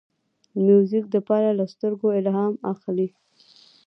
موزیک 0.65 1.05
د 1.13 1.15
یار 1.43 1.53
له 1.59 1.65
سترګو 1.73 2.07
الهام 2.19 2.53
اخلي. 2.73 3.07